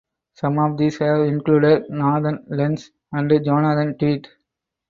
Some 0.33 0.57
of 0.57 0.79
these 0.79 0.97
have 0.97 1.19
included 1.27 1.83
Nathan 1.91 2.43
Lents 2.47 2.89
and 3.11 3.29
Jonathan 3.45 3.95
Tweet. 3.99 4.27